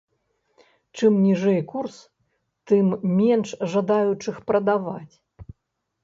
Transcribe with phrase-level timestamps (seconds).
[0.99, 1.97] Чым ніжэй курс,
[2.71, 2.85] тым
[3.19, 5.13] менш жадаючых прадаваць.